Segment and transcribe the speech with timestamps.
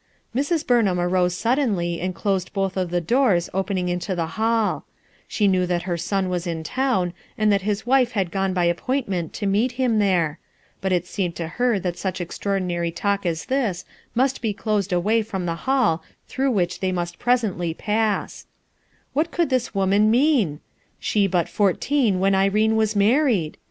[0.35, 4.83] &fn« Ilumham arose suddenly and closed both nf the doors owning into tho hall
[5.27, 8.65] Sho knew that her mn was in town, and tliat his wife had gone by
[8.65, 10.39] appoint merit to meet him there;
[10.81, 13.85] but it farmed to her that nuch extraordinary talk M this
[14.17, 17.19] CiUit be clased away from the hall through 200 HUTU ERSKINB'S HON which they mual
[17.19, 18.27] presently }ma<
[19.13, 20.61] What could this woman mean?
[20.97, 23.59] She but fourteen when Irene wa« married?